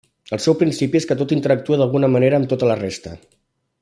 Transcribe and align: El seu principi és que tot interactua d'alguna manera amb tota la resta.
El 0.35 0.39
seu 0.45 0.55
principi 0.61 0.99
és 1.01 1.05
que 1.11 1.17
tot 1.19 1.33
interactua 1.37 1.79
d'alguna 1.81 2.09
manera 2.15 2.39
amb 2.41 2.51
tota 2.55 2.71
la 2.73 2.79
resta. 2.81 3.15